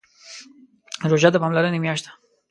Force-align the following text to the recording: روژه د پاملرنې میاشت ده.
روژه 1.09 1.29
د 1.31 1.35
پاملرنې 1.43 1.79
میاشت 1.83 2.03
ده. 2.05 2.11